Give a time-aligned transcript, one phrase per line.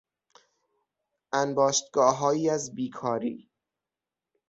[1.33, 3.49] انباشتگاههایی از بیکاری